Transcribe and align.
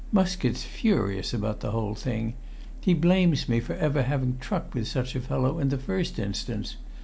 Muskett's 0.11 0.63
furious 0.63 1.31
about 1.31 1.59
the 1.59 1.69
whole 1.69 1.93
thing. 1.93 2.33
He 2.79 2.95
blames 2.95 3.47
me 3.47 3.59
for 3.59 3.73
ever 3.75 4.01
having 4.01 4.39
truck 4.39 4.73
with 4.73 4.87
such 4.87 5.15
a 5.15 5.21
fellow 5.21 5.59
in 5.59 5.69
the 5.69 5.77
first 5.77 6.17
instance. 6.17 6.77